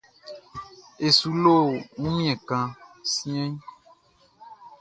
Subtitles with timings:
[1.05, 1.55] E su lo
[2.01, 2.65] wunmiɛn kan
[3.11, 3.53] siɛnʼn.